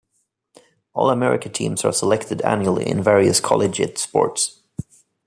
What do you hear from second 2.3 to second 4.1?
annually in various collegiate